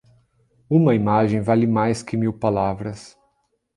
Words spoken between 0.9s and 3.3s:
imagem vale mais que mil palavras.